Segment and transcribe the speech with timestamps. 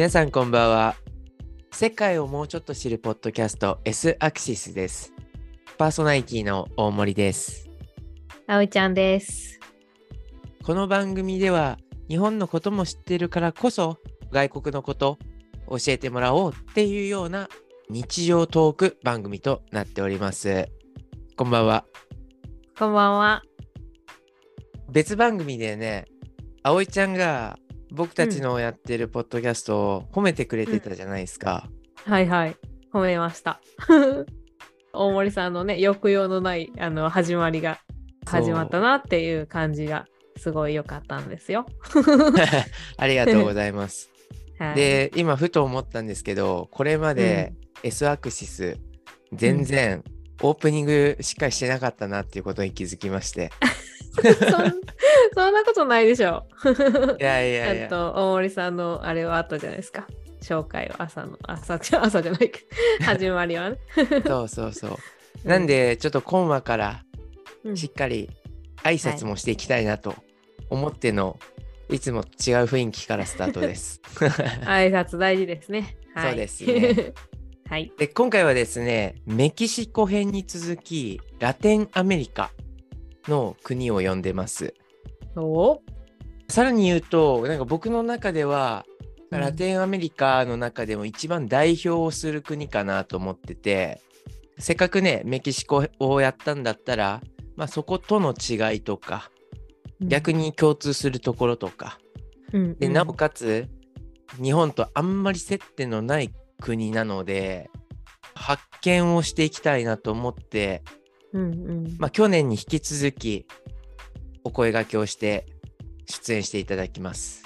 [0.00, 0.96] 皆さんこんばんは。
[1.72, 5.12] 世界をもうちょっと知るポッドキャスト S アクシスです。
[5.76, 7.68] パーソナリティの大森です。
[8.46, 9.60] あおいちゃんです。
[10.62, 11.76] この番組では
[12.08, 13.98] 日本のことも知っているからこそ
[14.30, 15.18] 外国のこと
[15.66, 17.50] を教えてもらおうっていうような
[17.90, 20.66] 日常トーク番組となっております。
[21.36, 21.84] こんばんは。
[22.78, 23.42] こんばんは。
[24.88, 26.06] 別番組でね、
[26.62, 27.58] 葵ちゃんが
[27.92, 31.68] 僕たちのやってるポッドキャストを褒めてくれてたじゃないですか。
[32.04, 32.56] はいはい。
[32.92, 33.60] 褒めました。
[34.92, 37.78] 大森さんのね、抑揚のないあの始まりが
[38.26, 41.66] 始まったなっていう感じがすごい良かったんですよ。
[42.96, 44.10] ありがとうございます。
[44.58, 48.78] はい、で、今ふと思ったんですけど、これまで S アクシス
[49.32, 50.04] 全然
[50.42, 53.50] オープニングしっかりしてなかったなっていうことに気づきまして。
[55.34, 56.44] そんなことないでしょ。
[57.18, 57.86] いやいやいや。
[57.86, 60.06] あと大森さんのあれはあったじゃないですか。
[60.42, 62.60] 紹介は朝の朝じゃ朝じゃないけ
[63.00, 63.78] ど 始まりはね。
[64.26, 64.88] そうそうそ
[65.44, 65.48] う。
[65.48, 67.04] なんでちょっと今話から
[67.64, 68.30] うん、しっかり
[68.82, 70.14] 挨拶もしていきたいなと
[70.70, 71.38] 思っての、
[71.90, 72.24] いつも違う
[72.64, 74.00] 雰囲気からスタートです。
[74.64, 75.96] 挨拶大事ですね。
[76.14, 77.12] はい、そうですね。
[77.68, 77.92] はい。
[77.98, 82.50] で今回はですねメキシコ編に続きラテンアメリカ
[83.28, 84.74] の国を呼んでます。
[85.36, 85.80] お
[86.48, 88.84] さらに言うとなんか僕の中では
[89.30, 89.40] うん。
[89.40, 94.00] ラテンアメリカの中でも一番代表をする国かなと思ってて
[94.58, 97.20] せっかくねメキシコをやったんだったら、
[97.56, 99.30] まあ、そことの違いとか
[100.00, 101.98] 逆に共通するところとか。
[102.52, 102.78] うんうん。
[102.78, 103.68] でなおかつ
[104.42, 107.70] 日本とあんまり接点のない国なので
[108.34, 110.82] 発見をしていきたいなと思って、
[111.32, 111.46] うんう
[111.82, 113.46] んまあ、去年に引き続き
[114.44, 115.46] お声掛けをして
[116.06, 117.44] 出演していただきます。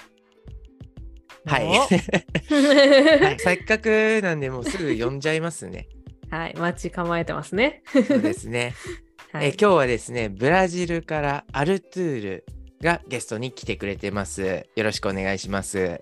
[1.46, 1.66] はい。
[1.66, 1.72] お
[3.24, 5.88] はい、せっかくなんでもうすぐ呼んじゃいますね。
[6.30, 7.82] はい、待ち構えてますね。
[7.92, 8.74] そうですね。
[9.32, 12.44] はい、え今日はですね、ブラジルからアルトゥール
[12.80, 14.66] がゲストに来てくれてます。
[14.74, 16.00] よろしくお願いします。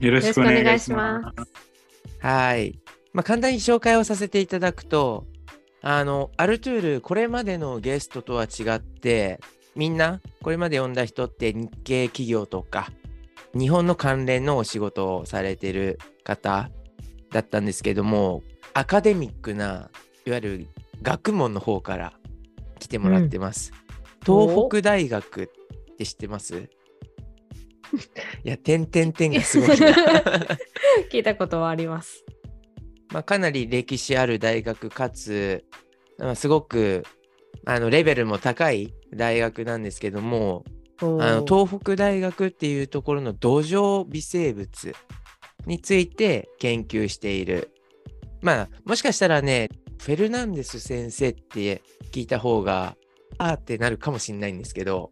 [0.00, 1.18] よろしくお願いしよろま。
[1.20, 2.78] しくお願いしますはい。
[3.12, 5.26] まあ、簡単に紹介をさせていただくと、
[5.82, 9.40] あの、アルトゥール、これまでのゲストとは違って、
[9.74, 12.88] みんな、これまで呼んだ人って日系企業とか、
[13.54, 16.70] 日本の関連のお仕事をされてる方
[17.32, 18.42] だったんですけども、
[18.74, 19.90] アカデミックな、
[20.26, 20.66] いわゆる
[21.02, 22.12] 学問の方から
[22.78, 23.72] 来てもらってます。
[24.24, 25.48] 東北大学っ
[25.96, 26.68] て知ってます？
[28.44, 29.86] いや、点々点がすごいな。
[31.10, 32.24] 聞いたことはあります。
[33.10, 35.64] まあ、かなり歴史ある大学かつ、
[36.18, 37.04] まあすごく
[37.64, 40.64] あのレベルも高い大学なんですけども
[41.00, 44.94] あの東北大学っていうところの土壌微生物
[45.66, 47.72] について研究している。
[48.42, 49.68] まあもしかしたらね
[49.98, 52.96] フェルナンデス先生って聞いた方が
[53.38, 55.10] あーってなるかもしれないんですけど、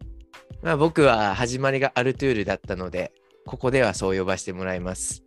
[0.63, 3.13] まあ、僕は始まりがアルトゥールだったので
[3.45, 5.23] ここではそう呼ばせてもらいます。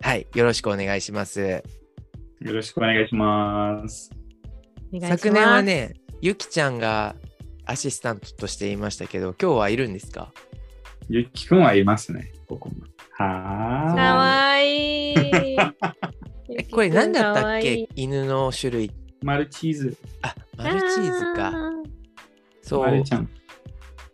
[0.00, 1.62] はいよろしくお願いします
[2.44, 4.10] よろしくお願いします。
[5.00, 5.62] 昨年は。
[5.62, 7.14] ね、ゆきちゃんが
[7.64, 10.32] アシスタントとしていましたけど、今日はいるんですか？
[11.08, 12.74] ゆきくんはいますね、ここも。
[13.16, 15.14] かはわいい。
[16.58, 17.88] え、これ何だったっけ？
[17.94, 18.90] 犬の種類。
[19.22, 19.96] マルチーズ。
[20.22, 21.52] あ、マルチーズか。
[21.54, 21.72] あ
[22.62, 23.12] そうマルち。
[23.12, 23.28] ゃん。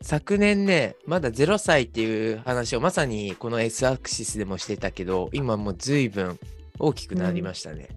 [0.03, 6.39] 昨年ね、まだ0歳っていう話をまさにこの S アクシスでもしてたけど、今もう随分
[6.79, 7.89] 大きくなりましたね。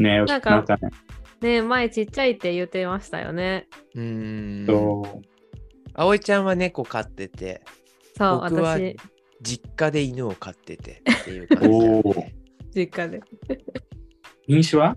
[0.00, 0.78] ね、なんか
[1.40, 1.62] ね。
[1.62, 3.66] 前ちっちゃいって言ってましたよね。
[3.94, 4.66] うーん。
[4.66, 5.22] そう。
[5.94, 7.62] 葵ちゃんは猫飼ってて、
[8.16, 8.96] そう、僕は私、
[9.42, 11.62] 実家で犬を飼っててっていう感
[12.72, 12.80] じ。
[12.82, 13.20] 実家で。
[14.46, 14.96] 品種は？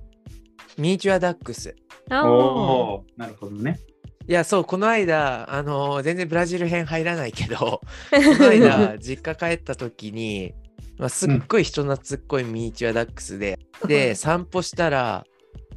[0.78, 1.76] ミニチュアダックス。
[2.12, 3.80] おおーなるほどね。
[4.28, 7.82] いや、そう、この間、あのー全然ブラジル編入らないけど、こ
[8.12, 10.54] の間、 実家帰った時に、
[10.98, 15.26] まあ、すっごい人懐っこいミニチュアダックスで、で、散歩したら、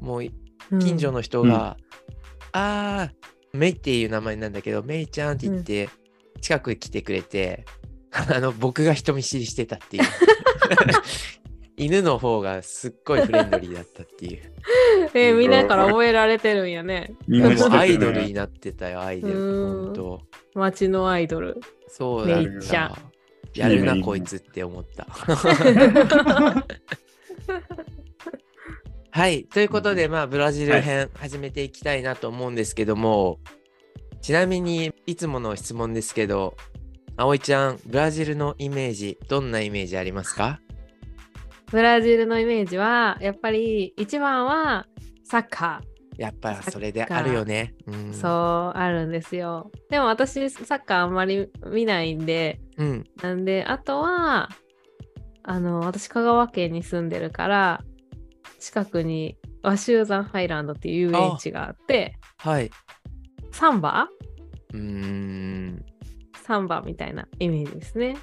[0.01, 0.25] もう
[0.79, 1.77] 近所の人が、
[2.53, 5.89] あー、メイっていう名前なんだけど、メイちゃんって言って、
[6.41, 7.65] 近くに来てくれて、
[8.13, 10.03] あの、僕が人見知りしてたっていう。
[11.79, 14.41] 犬の方がすっごいフレンドリーだったっていう。
[15.13, 17.15] えーみんなから覚えられてるんやね。
[17.29, 19.35] みんもうアイドルになってたよ、アイドル。
[19.35, 20.23] うんほんと。
[20.55, 21.61] 街のアイドル。
[21.89, 22.99] そうだっめいちゃんた。
[23.57, 25.07] やるな、こいつって思った。
[29.11, 29.45] はい。
[29.45, 33.39] ということで、まあ、ブラジル編始めていきたいなと思うんですけども、
[34.21, 36.57] ちなみに、いつもの質問ですけど、
[37.17, 40.61] 葵ちゃん、ブラジルのイメージ、どんなイメージありますか？
[41.71, 44.87] ブラジルのイメージはやっぱり一番は
[45.25, 45.81] サッカ
[46.17, 47.75] やっぱそれであるよね。
[47.87, 48.29] うんー、そ
[48.75, 49.71] うあるんですよ。
[49.91, 53.05] でも私サッカーあんまり見ないんで、うん。
[53.23, 54.49] なんであとは
[55.43, 57.83] あの私香川県に住んでるから
[58.59, 62.71] 近くに和州山ハイランドっていう遊園地があってはい。
[63.53, 64.09] サンバ？
[64.75, 65.85] うーん。
[66.43, 68.17] サンバみたいなイメージですね。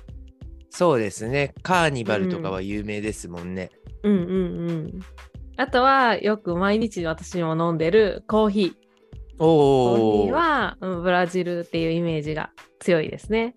[0.69, 1.53] そうですね。
[1.61, 3.69] カーニバルとかは有名ですもんね。
[4.03, 4.99] うんうんうん。
[5.57, 8.73] あとはよく毎日私も飲んでるコーヒー。
[9.37, 10.31] コーヒーおお。
[10.31, 13.53] は、うん、ブラジルっていうイメージが強いですね。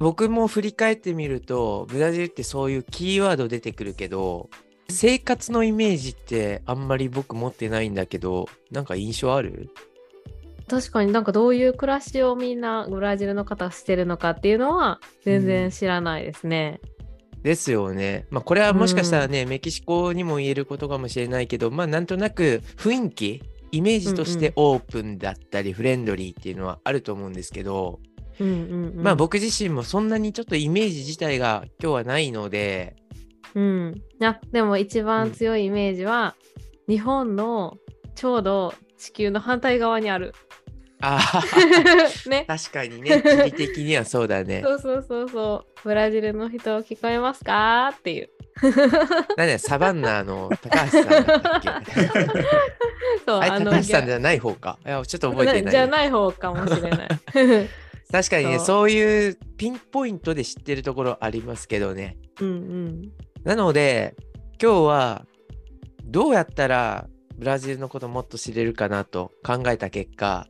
[0.00, 4.48] 僕も振り返ってみると、ブラジルってそういうキーワード出てくるけど、
[4.88, 9.70] 生活のイメージってあんまり僕持ってないんだけど、なんか印象ある？
[10.68, 16.80] 確かになんかどういう暮らしをみんなブラジルの方がしてるのかっていうのは全然知らないですね。
[17.42, 18.26] ですよね。
[18.30, 23.42] まあこれはもしかしたらね、メキシコにも言えることかもしれないけど、まあなんとなく雰囲気、
[23.72, 28.09] イメージとしてオープンだったりフレンドリーっていうのはあると思うんですけど、うんうんうん、
[28.44, 32.96] まあ僕自身もそんなにちょっとイメージ自体が今日はないので、
[33.54, 34.02] うん。
[34.22, 36.34] あでも一番強いイメージは、
[36.88, 37.76] 日本の
[38.14, 40.34] ちょうど地球の反対側にある。
[41.02, 41.42] ああ、
[42.28, 42.44] ね。
[42.46, 44.60] 確かにね、地理的にはそうだね。
[44.64, 45.80] そうそうそうそう。
[45.84, 47.92] ブラジルの人聞こえますか？
[47.96, 48.28] っていう。
[49.36, 51.90] 何だよサバンナの高橋さんだったっけ？
[53.26, 54.78] そうあれ高橋さんギじゃない方か。
[54.84, 55.62] いや、ちょっと覚えてない。
[55.62, 57.08] ャじゃない方かもしれない。
[58.10, 62.16] 確かにね、そういうピンポイントで知ってるところありますけどね。
[62.40, 63.12] うんうん。
[63.44, 64.16] なので、
[64.60, 65.26] 今日は
[66.04, 67.08] どうやったら
[67.38, 70.46] ブラジルのこともっと知れるかなと考えた結果、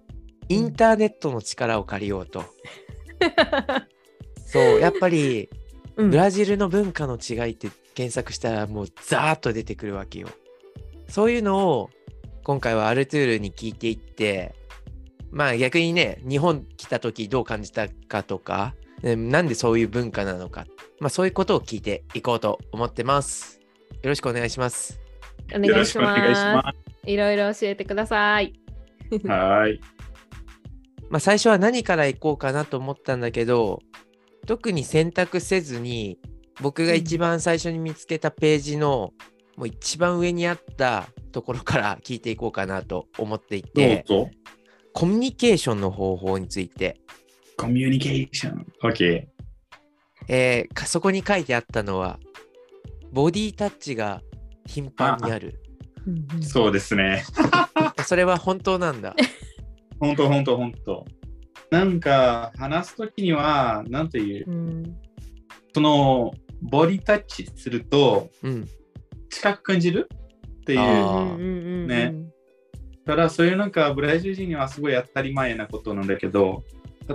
[0.49, 2.45] インターネットの力を借りようと。
[4.47, 5.49] そう、やっぱり
[5.97, 10.29] うんブラジルの文化の違いって検索したらもうザーッと出てくるわけよ。
[11.09, 11.91] そういうのを
[12.43, 14.55] 今回はアルトゥールに聞いていって、
[15.31, 20.67] まあ逆にね、日本来た時どう感じたかとか、えなんでそういう文化なのか、
[20.99, 23.61] まあそういうことを聞いていこうと思ってます。
[24.03, 25.01] よろしくお願いします。
[25.55, 25.85] お願いしま。
[25.85, 28.53] しくお願いしますいろいろ教えてください。
[29.11, 29.27] す。
[29.27, 29.81] はーい。
[31.09, 33.81] まあ最初は何から行こうかなと思ったんだけど、
[34.47, 36.19] 特に選択せずに、
[36.61, 39.13] 僕が一番最初に見つけたページの、
[39.57, 44.31] もう一番上にあったところから聞いていこうかなと思っていどうて、ぞ。
[44.93, 47.01] コミュニケーションの方法について、
[47.57, 48.67] コミュニケーション。
[48.83, 49.27] OK。
[50.29, 52.19] えーかそこに書いてあったのは、
[53.13, 54.23] ボディタッチが
[54.67, 55.61] 頻繁にある。
[56.41, 57.25] そうですね。
[58.07, 59.15] それは本当なんだ。
[60.01, 61.05] 本当本当本当。
[61.71, 64.97] なんか話すときには、なんていう、うん
[65.73, 66.33] その
[66.63, 68.69] ボディタッチするとうん。
[69.31, 70.09] 近く感じる
[70.63, 70.81] っていう。
[70.81, 72.15] あーうんうんうんね
[73.07, 76.63] ただそういうなんかブラジル人にはすごい当たり前なことなんだけど、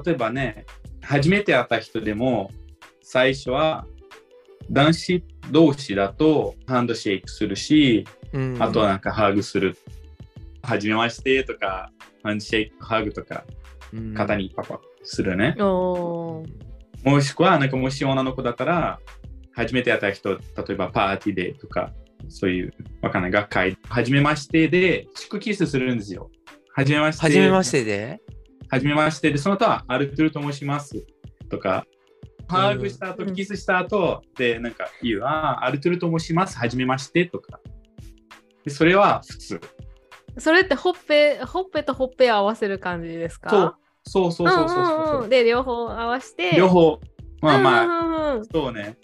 [0.05, 0.65] 例えばね、
[1.01, 2.51] 初めて会った人でも
[3.01, 3.85] 最初は
[4.71, 9.77] 男子同士だとハンドシェイクするし、うん、あとはなんかハグする。
[10.63, 11.91] はじめましてとか、
[12.23, 13.45] ハンドシェイク、ハグとか、
[13.93, 15.55] うん肩にパパするね。
[15.59, 16.43] も
[17.21, 18.99] しくは、なんかもし女の子だったら、
[19.54, 20.39] 初めて会った人、例
[20.71, 21.94] えばパーティーでとか、
[22.30, 26.30] そういう、わかんない、学会、はじめましてで、祝キスするんですよ。
[26.74, 27.24] はじめまして。
[27.24, 28.22] はじめましてで？
[28.69, 31.06] はじめましてで、その後は、アルトゥルと申します。
[31.50, 31.86] とか、
[32.48, 36.57] ハグした後、うんキスした後、で、なんか言う、あーアルトゥルと申します。
[36.57, 37.26] はじめまして。
[37.26, 37.60] とか。
[38.64, 39.62] でそれは普通。
[40.38, 43.78] それってほっぺほっぺとほっぺを合わせる感じですか？
[44.04, 47.00] そうそうそうそうそうそううんうんうんで両方合わせて両方。
[47.42, 48.98] まあまあ、あ、うんそうね。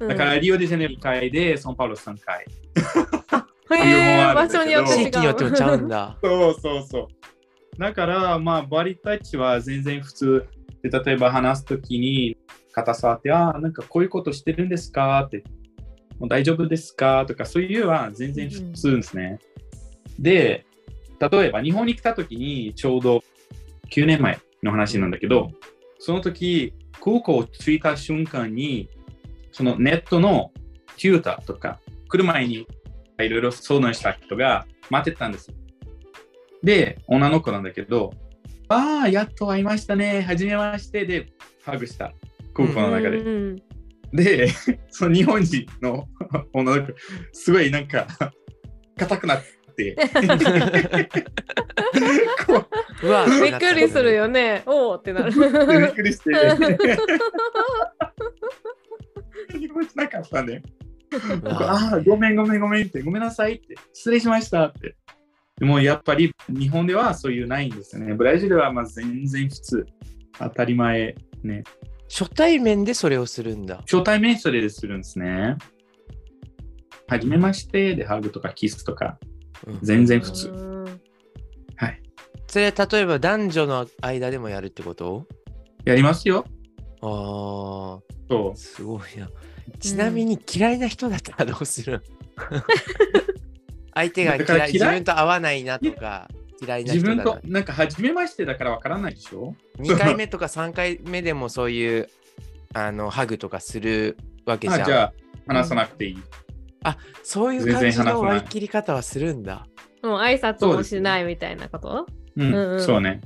[0.00, 2.46] うんだから、リオデジャネイロ1回で、ソンパウロ3回。
[4.34, 6.16] 場所によって違う地域によってもちゃうんだ。
[6.22, 7.78] そうそうそう。
[7.78, 10.46] だから、まあ、バリタッチは全然普通
[10.82, 12.36] で、例えば話すときに、
[12.72, 15.44] 肩触って、ああ、なんかこういうことしてるんですかって、
[16.18, 19.38] もう大丈夫ですかとか、そういうは全然普通ですね。
[20.18, 20.66] で、
[21.18, 23.22] 例えば日本に来たときに、ちょうど
[23.90, 25.50] 9年前の話なんだけど、
[25.98, 28.88] その時、空港を着いた瞬間に、
[29.56, 30.52] そのネットの
[30.98, 32.66] テューターとか、来る前に
[33.18, 35.54] いろいろ相談した人が待ってたんですよ。
[36.62, 38.12] で、女の子なんだけど、
[38.68, 41.32] ああ、やっと会いましたね、はじめましてで、
[41.64, 42.12] ハグした、
[42.52, 43.16] 空港の中で。
[43.16, 43.62] うんうん
[44.12, 44.48] で、
[44.88, 46.06] その日本人の
[46.52, 46.92] 女の子、
[47.32, 48.06] すごいなんか、
[48.98, 49.42] 硬くなっ
[49.74, 49.96] て、
[52.46, 52.66] こ
[53.02, 54.14] うわびっくりする。
[54.14, 54.62] よね。
[54.64, 55.32] おおってなる。
[55.32, 55.34] う
[55.66, 56.30] びっくりして、
[59.58, 60.62] 日本しなかったね。
[61.42, 64.96] 僕ああ、ごめんごめんごめんって、ごめんなさいって、失礼しましたって。
[65.58, 68.14] でもやっぱり日本ではそういうないんですよね。
[68.14, 69.86] ブラジルはまあ全然普通。
[70.38, 71.64] 当たり前ね。
[72.08, 73.78] 初対面でそれをするんだ。
[73.78, 75.56] 初対面それでするんですね。
[77.08, 79.18] はじめましてでハグとかキスとか
[79.66, 80.48] うん全然普通。
[80.48, 81.00] うん
[81.76, 82.02] はい。
[82.48, 85.26] それ例えば男女の間でもやるってこと？
[85.86, 86.44] やりますよ。
[87.02, 89.28] ああ、そすごいな。
[89.80, 92.02] ちなみに嫌いな人だったらどうする？
[93.94, 96.28] 相手が嫌い自分と合わないなとか
[96.62, 97.40] 嫌いうな自分人だな。
[97.40, 102.08] となんかはじめましてだからわからないでしょ？2回目とか3回目でもそういう
[102.74, 104.82] あのハグとかするわけじゃん。
[104.82, 105.12] あじゃあ
[105.46, 106.18] 話さなくていい。
[107.22, 109.66] そういう全感じの割り切り方はするんだ。
[110.02, 112.06] もう挨拶もしないみたいなこと？
[112.36, 112.82] うん、うんうん。
[112.82, 113.20] そうね。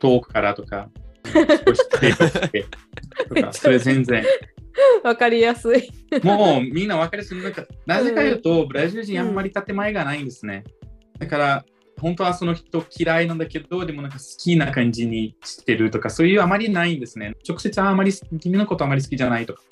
[0.00, 0.90] 遠くからとか、
[3.52, 4.24] それ全然。
[5.02, 5.90] わかりやすい。
[6.22, 7.42] もうみんな分かりやすい。
[7.42, 10.64] なんかなぜか言うと、ブラジル人あんまり建前がないんですね。
[11.18, 11.64] だから、
[12.00, 17.34] 本当はその人嫌いなんだけど、でもなんか好きな感じにしてるとか、そういうあまりないんですね。
[17.46, 19.62] 直接あまり君のことあまり好きじゃないとか。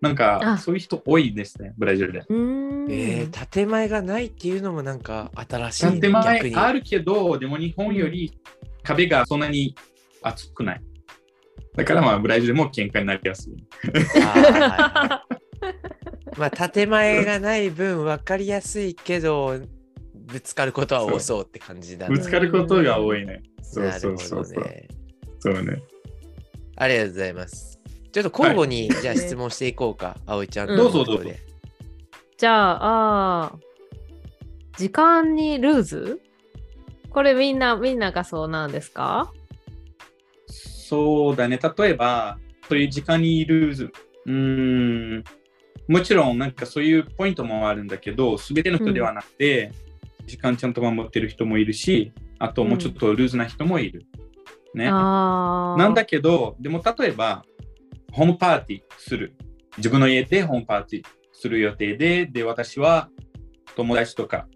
[0.00, 2.24] なんかあそういう人多いですね、ブラジルで。
[2.28, 8.38] えー、建前がないっていうのもなんか新しい、ね、建前あるけど、でも日本より
[8.82, 9.74] 壁がそんなに
[10.22, 10.80] 厚くない。
[11.76, 13.54] だからまあブラジルも喧嘩になりやすい。
[13.84, 15.22] あーはいは
[16.34, 19.58] いまあ建前がない分分かりやすいけど
[20.14, 22.16] ぶつかることは多そうって感じだね。
[22.16, 23.42] ぶつかることが多いね。
[23.62, 24.54] そうそうそうそう。
[24.54, 24.88] どね
[25.38, 25.82] そうね。
[26.76, 27.80] ありがとうございます。
[28.12, 31.30] ちょっと交互に、じゃあ質問していこうか葵ちゃんのどうぞどうぞ。
[32.38, 36.20] じゃあ、あー時間にルーズ？
[37.10, 39.32] これみんな、みんながそうなんですか？
[40.88, 41.58] そうだね。
[41.78, 42.38] 例えば、
[42.68, 43.92] そういう時間にルーズ。
[44.26, 44.32] うー
[45.18, 45.24] ん。
[45.88, 49.72] もちろん、なんかそういうポイントもあるんだけど、すべての人ではなくて、
[50.26, 54.06] 時間ちゃんと守ってる人もいるし、あともうちょっとルーズな人もいる。
[54.74, 54.86] ね。
[54.86, 57.44] なんだけど、でも例えば、
[58.12, 59.34] ホームパーティーする。
[59.78, 63.08] 自分の家でホームパーティーする予定で、で、私は
[63.74, 64.46] 友達とか、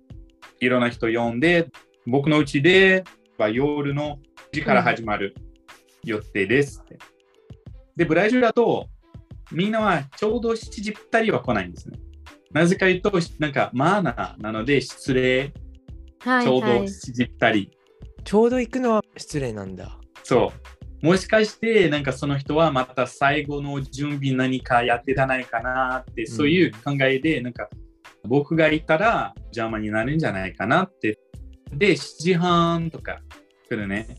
[0.60, 1.68] いろんな人呼んで、
[2.06, 3.04] 僕のうちで
[3.36, 4.18] は夜の
[4.52, 5.34] 時から始まる
[6.04, 6.98] 予定ですって。
[7.96, 8.88] で、ブラジルだと、
[9.52, 11.98] みんなはちょうど7時ぴったりは来ないんですね。
[12.52, 15.52] なぜか言うと、なんかマナーなので失礼、
[16.20, 17.70] はいちょうどはい7時ぴったり。
[18.24, 20.52] ちょうど行くのは失礼なんだそ
[21.02, 21.06] う。
[21.06, 27.68] もしかして、なんかその人はまた最後の準備何かやってたないかなって、そういう考えで、なんか
[28.24, 31.18] 僕がいたら邪魔になるんじゃないかなって。
[31.72, 33.20] で、7時半とか
[33.68, 34.16] 来るね。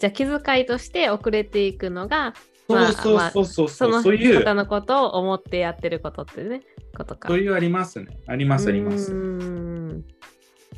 [0.00, 2.32] じゃあ気遣いとして遅れていくのが、
[2.66, 6.62] そうまあそうそうそうそそう、のそういう、方のことを思ってやってることってね、
[6.96, 7.28] ことか。
[7.28, 8.06] そういうありますね。
[8.26, 9.12] ありますあります。
[9.12, 10.04] うーん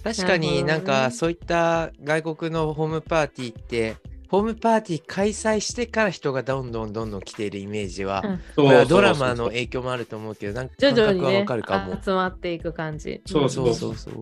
[0.02, 3.97] 確かになんかそういった外国のホームパーティーって
[4.29, 8.25] ホームパーティー開催してから人がどんどんどんどん来ているイメージは、
[8.57, 11.97] ドラマの影響もあると思うけどなんか徐感覚は々にねわかるかも。
[12.02, 13.23] 集まっていく感じ。
[13.26, 14.14] そうそうそうそう。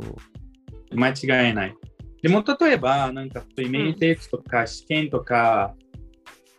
[0.92, 1.76] 間違いない。
[2.22, 5.74] でも例えば、なんかそういうメインテストとか試験とか、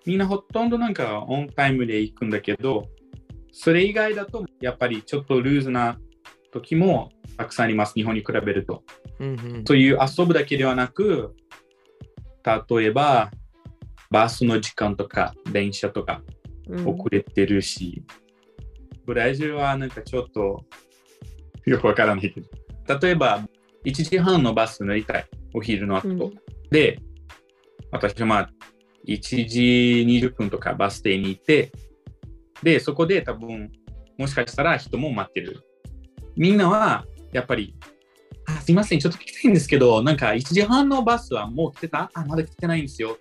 [0.06, 2.90] みんなほとんどなんかオンタイムで行くんだけど、
[3.52, 6.00] それ以外だとやっぱりちょっとルーズな
[6.52, 8.84] 時もたくさんあります、日本に比べると。
[9.20, 9.64] うんうん。
[9.66, 11.36] そういう遊ぶだけではなく、
[12.44, 13.30] 例えば
[14.10, 16.24] バスの時間とか電車とか
[16.68, 16.88] うん。
[16.88, 18.04] 遅れてるし、
[19.06, 20.64] ブラジルはなんかちょっと
[21.66, 22.48] よくわからないけど、
[23.00, 23.48] 例えば
[23.86, 26.08] 1時半のバス乗りたい、お昼の後。
[26.08, 26.32] うん
[26.70, 27.00] で、
[27.92, 28.50] 私はまあ
[29.06, 31.72] 1時20分とかバス停に行って、
[32.64, 33.70] で、そこで多分
[34.18, 35.66] もしかしたら人も待ってる。
[36.38, 37.76] みんなはやっぱり、
[38.46, 42.10] あすいません、ちょっと聞きたいんですけど、なんか1時半のバスはもう来てた？
[42.14, 43.18] あ、まだ来てないんですよ。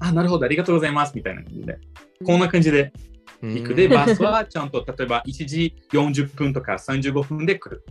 [0.00, 1.78] あ、なるほど、ありがとうございます、みたいな感じで。
[2.24, 2.92] こんな感じで
[3.42, 3.76] 行く。
[3.76, 7.84] で、うんバスはちゃんと例えば1時40分とか35分で来る。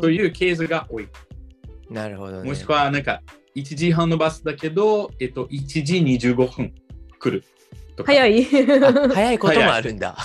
[0.00, 1.08] というケースが多い。
[1.90, 2.48] なるほどね。
[2.48, 3.20] もしくはなんか
[3.56, 6.72] 1時半のバスだけど、えっと、1時25分
[7.18, 7.44] 来る
[7.96, 8.12] とか。
[8.12, 8.16] い。
[8.16, 8.84] 早い。
[8.84, 10.16] あ早いこともあるんだ。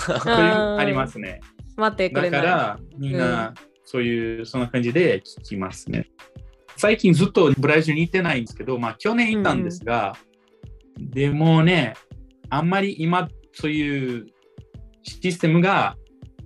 [0.78, 1.40] ありますね。
[1.76, 2.40] 待ってくだれない。
[2.40, 3.52] からみんな
[3.84, 6.08] そういう、そんな感じで聞きますね。
[6.76, 10.16] 最近ずっとブラジルに行ってないんですけど、まあ去年行ったんですが、
[10.98, 11.94] でもね、
[12.50, 14.26] あんまり今そういう
[15.02, 15.96] システムが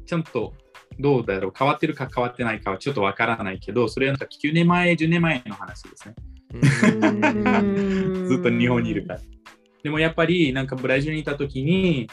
[0.06, 0.54] ちゃんと
[0.98, 1.52] どうだろう？
[1.56, 6.14] 変わってるか変わってないかはちょっとわからないけど、それはなんか9年前、10年前の話ですね。
[6.54, 9.20] うん ずっと日本にいるから。
[9.82, 12.08] でもやっぱりなんかブラジルにいた時に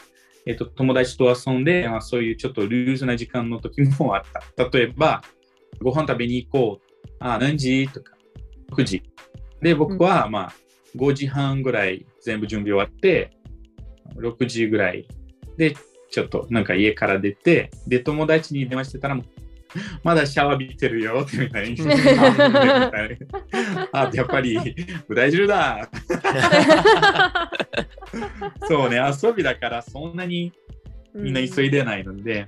[0.46, 4.22] えっと、友達と遊んで、まあ、そういうちょっとルーズな時間の時もあっ
[4.56, 4.64] た。
[4.78, 5.22] 例えば、
[5.82, 7.04] ご飯食べに行こう。
[7.18, 7.88] あ、何時？
[7.88, 8.16] とか、
[8.70, 9.02] 9時。
[9.60, 10.52] で、僕は、まあ、
[10.94, 13.32] 5時半ぐらい全部準備終わって、
[14.16, 15.08] 6時ぐらい
[15.58, 15.74] で、
[16.10, 19.18] ちょっとなんか家から出て、で、友達に電話してたら、
[20.02, 21.78] まだシャワー浴びてるよってみたいに。
[23.92, 24.58] あ、やっぱり
[25.08, 25.88] ブラジルだ。
[28.68, 30.52] そうね、遊びだからそんなに
[31.14, 32.46] みんな急いでないので、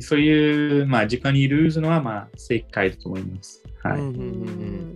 [0.00, 3.62] そういう、まあ、時間にルーズのは、まあ、正解だと思います。
[3.82, 4.00] はい。
[4.00, 4.30] うんうんううんうん
[4.92, 4.94] ん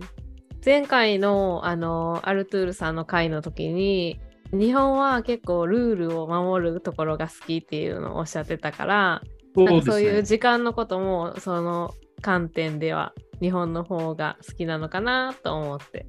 [0.63, 4.19] 前回のあのアルトゥールさんの回の時に
[4.51, 9.21] 日本は結構ルールを守るところが好きっていうのをおっしゃってたから
[9.55, 10.23] そなんかそういう。
[10.23, 16.07] 時間のこともその観点では日本の方が好きなのかなと思って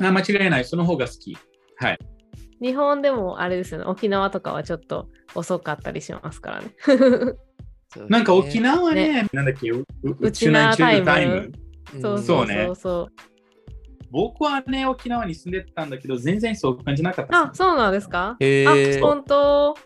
[0.00, 0.64] あ間違いない。
[0.64, 1.36] その方が好き。
[1.76, 1.98] はい。
[2.62, 6.74] 日本でもあれですよね沖縄とかはちょっと遅かったりしますからね
[7.88, 9.86] そうなんか沖ね縄はね、なんだっけ、うう
[10.20, 11.52] うちなタイムタイム。
[12.00, 13.29] そううんそうそうねそうそう
[14.10, 17.42] 僕はね、沖縄に住んでたんだけど、全然そう感じなかった。
[17.50, 18.36] あそうなんですか？
[18.40, 19.76] へあー本当？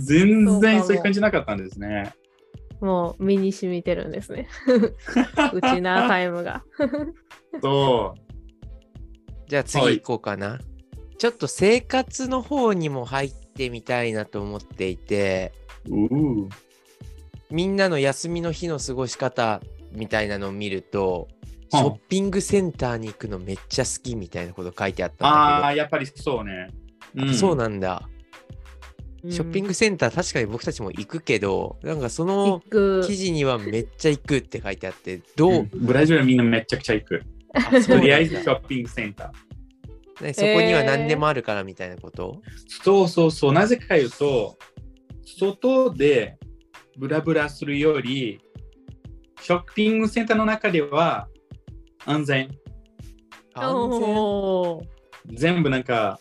[0.00, 2.14] 全然そういう感じなかったんですね。
[2.80, 4.48] もう身に染みてるんですね。
[5.52, 6.62] うちなタイムが。
[7.62, 8.20] そう。
[9.48, 10.58] じゃあ次行こうかな。
[11.18, 15.52] ちょっと生活の方にも入ってみたいなと思っていて、
[17.50, 21.28] みんなの休みの日の過ごし方みたいなのを見ると、
[21.72, 26.70] シうんョッピングセンターに行くのめっちゃ好きみたいなこと書いてあったんだああ、やっぱりそうね。
[27.14, 28.08] けど、そうなんだ。
[29.28, 32.62] ショッピンググセンター確かに僕たちも行くけど、なんかその
[33.06, 37.22] 記事にはめっちゃ行くって書いてあって、どう、うんブラジルはみんなめちゃくちゃ行く。
[37.54, 40.24] あそうとりあえずショッピングセンター。
[40.24, 42.40] ねそこには何でもあるからみたいなこと、
[42.82, 43.52] そうそうそう。
[43.52, 44.56] なぜか言うと、
[45.24, 46.38] 外で
[46.96, 48.40] ブラブラするより、
[49.40, 51.28] ショッピングセンターの中では
[52.06, 52.48] 安全。
[53.54, 56.20] 安全全部なんか、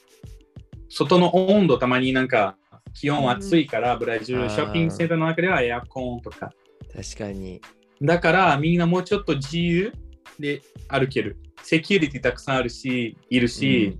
[0.89, 2.57] 外の温度たまになんか
[2.93, 6.51] 気温暑いから、ブラジルショッピングセンターの中ではエアコンとか。
[6.93, 7.61] 確かに。
[8.01, 9.93] だからみんなもうちょっと自由
[10.39, 11.37] で歩ける。
[11.61, 13.97] セキュリティたくさんあるし、いるし、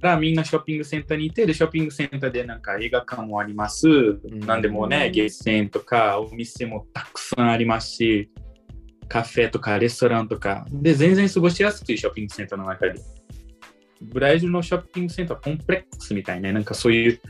[0.00, 3.86] だからみんなショッピングセンターにいて、でショッピングセンターでなんか映画館もあります。
[4.24, 8.30] なんでもね、うんゲーセンとかお店もたくさんありますし、
[9.10, 12.94] カフェとかレストランとか、で、全然過ごしやすいショッピングセンターの中で。
[14.00, 17.20] ブラジルのショッピングセンターコンプレックスみたいな、なんかそういう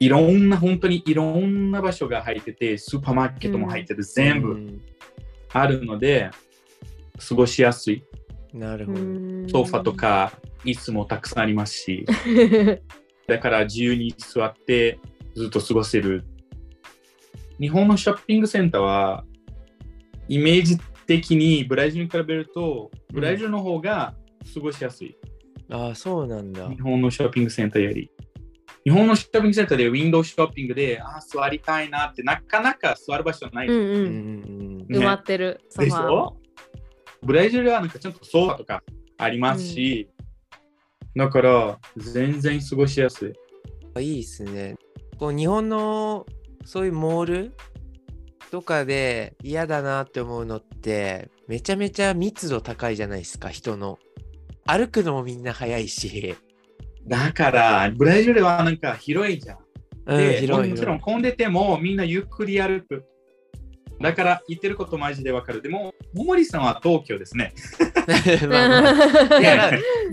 [0.00, 4.80] いろんな、本当にいろんな場所が入ってて、スーパーマーケットも入ってる、全部うん
[5.52, 6.30] あるので、
[7.28, 8.04] 過ごしやすい。
[8.52, 8.98] なるほど。
[9.48, 10.32] ソファとか
[10.64, 12.06] 椅子もたくさんありますし、
[13.26, 14.98] だから自由に座って
[15.34, 16.24] ずっと過ごせる。
[17.60, 19.24] 日本のショッピングセンターは、
[20.28, 20.78] イメージ
[21.10, 24.14] 的にブラジルに比べると、ブラジルの方が
[24.54, 25.16] 過ごしやすい。
[25.68, 26.68] ああ、そうなんだ。
[26.68, 28.08] 日本のショッピングセンターより。
[28.84, 33.66] 日本のショッピングセンターでウィンドウショッピングで、ああ、座りたいなって、なかなか座る場所ない。
[33.66, 36.36] うんううんんん埋まってるソファーも
[37.22, 38.84] ブラジルはなんかちゃんとソファとか
[39.18, 40.08] ありますし、
[41.16, 43.32] だから全然過ごしやすい。
[43.96, 44.02] うん。
[44.04, 44.76] いいですね。
[45.18, 46.24] こう日本の
[46.64, 47.56] そういうモール
[48.50, 53.98] とかで嫌だなって思うのってめちゃめちゃ密度高いじゃないですか人の。
[54.66, 56.36] 歩くのもみんな早いし。
[57.06, 59.58] だから、ブラジルはなんか広いじゃん。
[60.06, 61.00] うん、で、広いもちろん。
[61.00, 63.04] 混んでてもみんなゆっくり歩く。
[64.00, 65.60] だから言ってることマジでわかる。
[65.60, 67.52] でも、ももりさんは東京ですね。
[68.48, 69.70] まあまあいやまあ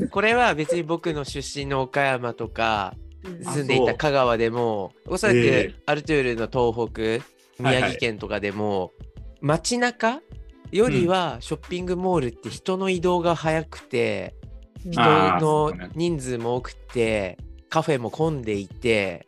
[0.10, 2.94] これは別に僕の出身の岡山とか
[3.46, 8.94] あ住んでいた香川でもおそらくええアルトゥールの東北宮城県とかでも
[9.42, 10.22] 街中
[10.72, 14.36] よりはショッピングモールって人の移動が早くて
[14.86, 17.38] 人の人数も多くて
[17.70, 19.28] カフェも混んでいて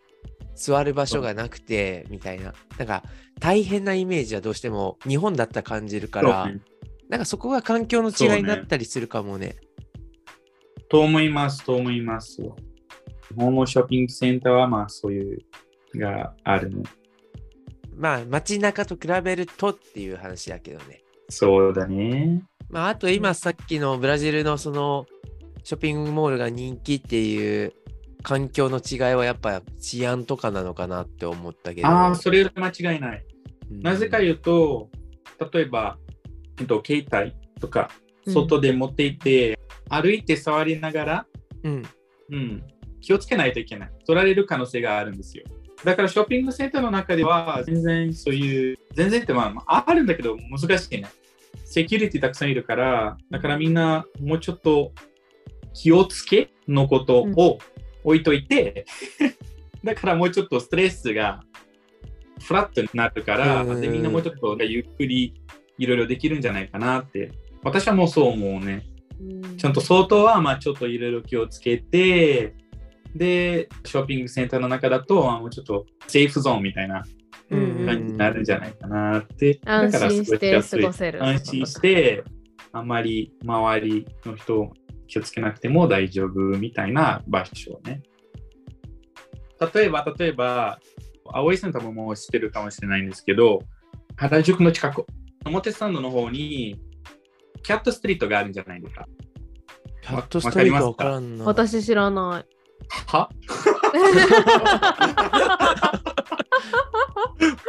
[0.56, 2.54] 座る場所がなくてみたいな。
[2.78, 3.04] なんか
[3.40, 6.52] 大変なイメージはどうしても日本だったら感じるから、
[7.08, 9.56] なんかそこが環境の違いになったりするかもね。
[10.90, 12.42] と思います、と思います。
[12.42, 12.50] 日
[13.38, 15.40] 本のショッピングセンターはまあそういう
[15.96, 16.84] があるね。
[18.00, 21.02] まあ街中と比べるとっていう話だけどね。
[21.28, 22.42] そうだね。
[22.70, 25.06] まああと今さっきのブラジルのその
[25.64, 27.74] ショッピングモールが人気っていう
[28.24, 31.88] 環境の違いはやっぱ治安とかなのかなって思ったけど。
[31.88, 33.26] ああ、それは間違いない。
[33.72, 34.90] うんなぜか言うと、
[35.54, 36.00] 例えば、
[36.60, 37.92] えっと、携帯とか、
[38.26, 39.58] うん外で持っていて、
[39.90, 41.26] 歩いて触りながら、
[41.64, 41.84] うん。
[42.32, 42.64] うん、
[43.02, 43.92] 気をつけないといけない。
[44.06, 45.46] 取られる可能性があるんですよ。
[45.84, 51.08] だからショッピングセンターの中では全然そういう、全然ってまあまああるんだけど難しいね。
[51.66, 54.92] セキュリティたくさんいるから、だからみんなもうちょっと
[55.74, 57.60] 気をつけのことを
[58.04, 58.86] 置いといて、
[59.84, 61.44] だからもうちょっとストレスが
[62.42, 65.34] フラットになるから、うんでみんなもうちょっとゆっくり
[65.78, 67.32] いろいろできるんじゃないかなって。
[67.64, 68.86] 私はもうそう思うね。
[69.58, 72.56] ちゃんと外はまあちょっといろいろ気をつけて、
[73.16, 77.04] で、ショッピングセンターの中だと、あもうちょっとセーフゾーンみたいな
[77.50, 79.60] うん感じになるんじゃないかなって。
[79.66, 81.24] 安だから心して過ごせる。
[81.24, 82.24] 安心して、
[82.72, 84.74] あんまり周りの人
[85.08, 88.04] 気をつけなくても大丈夫みたいな場所ね。
[89.74, 90.80] 例えば、例えば、
[91.26, 93.60] 青井さん多分もう知ってるかもしれないんですけど、
[94.16, 95.06] 原宿の近く、
[95.46, 96.80] 表参道の方に、
[97.64, 99.06] キャットストリートがあるんじゃないですか。
[100.02, 101.46] キャットストリートわからんな。
[101.46, 102.59] 私知らない。
[103.08, 103.30] は？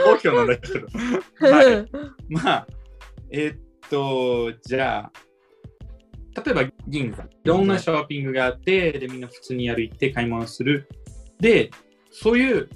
[0.04, 0.86] 好評なんだけど。
[1.40, 1.86] はい。
[2.28, 2.66] まあ、
[3.30, 5.12] えーっと、じゃあ、
[6.44, 7.22] 例えば銀座。
[7.22, 10.88] いろんなショッピングがあって、で、みんな普通に歩いて買い物する。
[11.38, 11.70] で、
[12.10, 12.68] そういう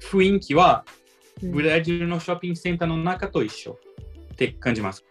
[0.00, 0.84] 雰囲気は、
[1.42, 3.78] ブラジルのショッピングセンターの中と一緒
[4.32, 5.04] って感じます。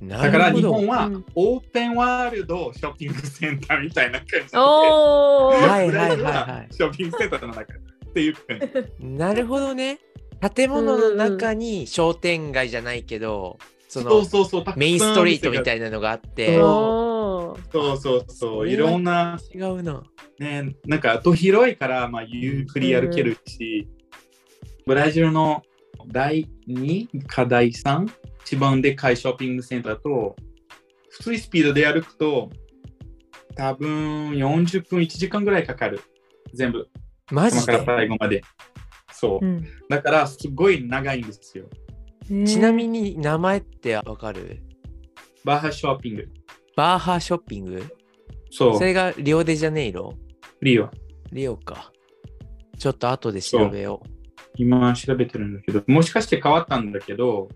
[0.00, 5.65] なだから日本はうんオープンワールドショッピングセンターみたいな感じで、おー
[6.08, 8.34] はいはいショッピングセンターの中っていう。
[9.00, 9.98] なるほどね。
[10.54, 17.56] 建物の中に商店街じゃないけど、そそうのメインストリートみたいいなのがあって、そ
[17.94, 20.02] うそうそう、いろんな、違うな。
[20.38, 23.88] ね、なんか、と広いから、まあ、ゆっくり歩けるし、
[24.84, 25.62] ブラジルの
[26.08, 28.06] 第2か第3、
[28.44, 30.36] 一番でかいショッピングセンターと、
[31.08, 32.50] 普通にスピードで歩くと、
[33.56, 36.00] 多分40分、1時間ぐらいかかる。
[36.54, 36.88] 全部、
[37.30, 38.42] マジ頭からで最後まで。
[39.12, 39.44] そう。
[39.44, 41.64] うんだから、すごい長いんですよ。
[42.44, 44.62] ちなみに、に名前ってわかる？
[45.44, 46.28] バーハショッピング。
[46.76, 47.84] バーハーショッピング？
[48.50, 48.84] そうそ。
[48.84, 50.12] れがリオデジャネイロ？
[50.60, 50.90] リオ。
[51.32, 51.92] リオか。
[52.78, 54.02] ちょっと後で調べよ
[54.56, 57.48] 今調べてるんだけど、もしかして変わったんだけど、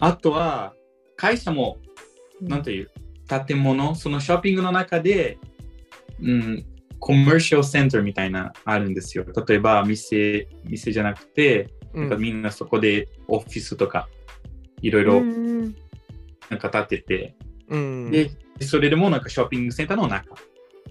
[0.00, 0.74] あとは
[1.16, 1.78] 会社も、
[2.40, 2.90] なんていう、
[3.28, 5.38] 建物、そのショッピングの中で、
[6.20, 6.66] うん、
[6.98, 9.24] コマーシャルセンターみたいなあるんですよ。
[9.46, 12.00] 例えば、店、店じゃなくて、う。
[12.00, 14.08] なんかみんなそこでオフィスとか、
[14.80, 15.76] いろいうんろうん
[16.50, 17.36] なんか建てて、
[17.68, 18.10] うん。
[18.10, 20.34] で、それでもなんかショッピングセンターの中。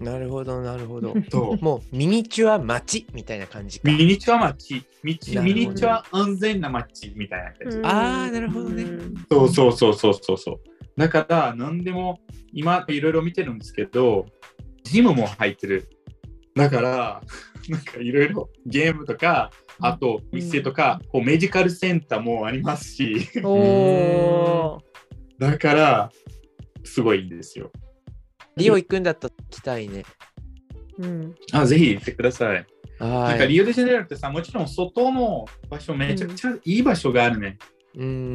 [0.00, 1.14] なるほど、なるほど。
[1.30, 3.90] ともうミニチュア街みたいな感じか。
[3.90, 7.78] ミニチュア街、ミミニチュア安全な街みたいな感じ。
[7.82, 10.60] あーなるほどねうんそうそうそうそうそうそう。
[10.98, 12.18] だから、何でも、
[12.52, 14.26] 今いろいろ見てるんですけど、
[14.82, 15.88] ジムも入ってる。
[16.56, 17.22] だから、
[17.70, 24.80] なんかいろいろゲームとか、あと店とか、こうメディカルセンターもありますし、おー
[25.38, 26.12] だから、
[26.82, 27.70] すごいんですよ。
[28.56, 30.04] リオ行くんだったら行きたいね。
[30.98, 32.56] うんあ、ぜひ行ってください。
[32.56, 32.66] はい。
[32.98, 37.46] なんかリオデジャネイロってさ、もちろん外の場所めちゃくちゃいい場所があるね。
[37.50, 37.58] うん。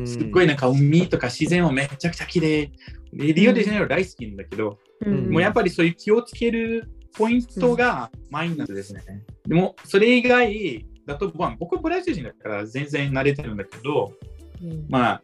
[0.06, 2.72] すっごいなんか海とか自然もめちゃくちゃ綺麗
[3.14, 9.04] でリオデジャネイロ大好きなんだけど、うんもうやっぱりそういう気をつけるポイントがマイナスですね。
[9.46, 14.14] でもそれ以外だと、まあ、僕はブラジル人だから全然慣れてるんだけど、
[14.62, 15.22] うんまあ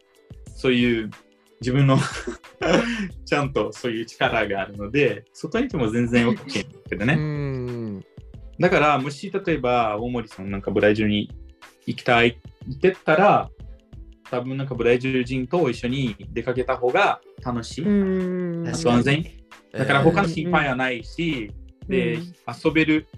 [0.54, 1.10] そういう
[1.60, 1.98] 自分の
[3.26, 7.14] ちゃんとそういう力があるので、外にいても全然 OK だけどうね。
[7.14, 8.04] ん。
[8.58, 11.30] だから、もし例えば大森さんなんかブラジルに
[11.86, 12.40] 行きたいって
[12.80, 13.50] 言ったら、
[14.30, 17.84] 多分なんかブラジル人と一緒に出かけた方が楽しい。
[17.84, 19.24] 安全
[19.72, 23.08] だから他のうん心配はないし、うんで、遊べる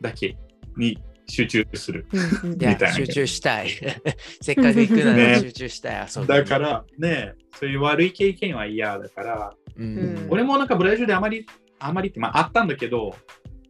[0.00, 0.36] だけ
[0.76, 2.06] に集中する。
[2.42, 3.70] みたいな集中したい。
[4.40, 6.26] せっかく行くならね集中したい。
[6.26, 10.26] だか、らね、そういう悪い経験は嫌だから、うん。
[10.30, 11.46] 俺もなんかブラジルであまり、
[11.78, 13.14] あまりって、まああったんだけど、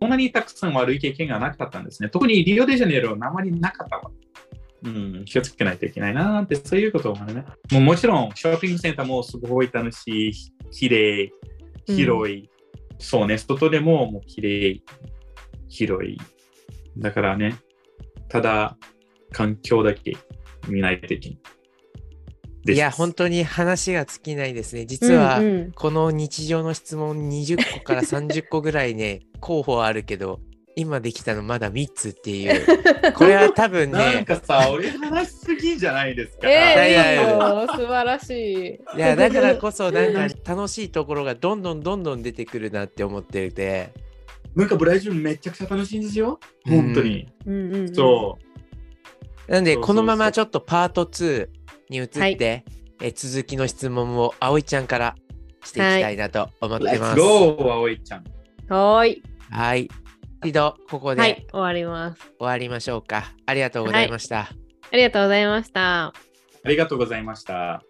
[0.01, 2.09] そんなにたくさん悪い経験がなかったんですね。
[2.09, 4.11] 特にリオデジャネイロはあまりなかったわ。
[4.85, 7.45] うん、気をつけないといけないなって、そういうことを思うね。
[7.73, 10.33] もうもちろん、ショッピングセンターもすごい楽しい、
[10.71, 11.33] 綺麗、
[11.87, 12.49] 広い。
[12.99, 14.83] そうね、外でももう綺麗、
[15.69, 16.17] 広い。
[16.97, 17.57] だからね、
[18.29, 18.77] ただ、
[19.33, 20.17] 環境だけ
[20.69, 21.39] 見ないといけない。
[22.65, 24.87] ですいや、本当に話が尽きないですね。
[24.87, 30.41] 実は、うんうんこの日常の質問20個から30個ぐらいね、候補あるけど、
[30.79, 32.65] 今できたのまだ3つっていう。
[33.15, 36.49] これは多分なんね、かさ、俺話しすぎじゃないですか。
[36.49, 38.97] えいやいやいえやいいよ素晴らしい。
[38.97, 43.91] いや、だからこそ なんか楽しいところがどんどんどんどん出てくるなって思ってて、
[44.55, 46.39] なんかブラジルめちゃくちゃ楽しいんですよ。
[46.65, 47.27] 本当に。
[47.45, 48.39] うんうんうん、そ
[49.49, 49.53] う。
[49.53, 51.49] なんで、このままちょっとパート2
[51.91, 52.65] に移って、はい
[53.01, 55.15] え続きの質問を葵ちゃんから
[55.65, 57.17] していきたいなと思ってます。
[57.17, 57.57] go!
[57.57, 58.25] 葵ちゃん。
[58.69, 59.23] はーい。
[59.51, 59.89] はい。
[60.45, 62.21] 一度ここはいで、終わります。
[62.39, 63.33] 終わりましょうか。
[63.47, 64.41] ありがとうございました。
[64.91, 66.07] ありがとうございました。
[66.07, 66.13] あ
[66.69, 67.83] りがとうございました。